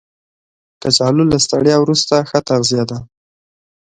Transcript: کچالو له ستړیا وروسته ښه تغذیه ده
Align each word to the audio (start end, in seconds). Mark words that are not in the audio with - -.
کچالو 0.81 1.23
له 1.31 1.37
ستړیا 1.45 1.75
وروسته 1.79 2.13
ښه 2.29 2.39
تغذیه 2.49 2.83
ده 2.89 2.97